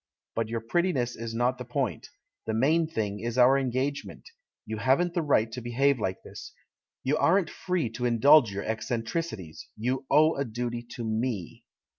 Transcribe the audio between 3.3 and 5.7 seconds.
our engagement— you haven't the right to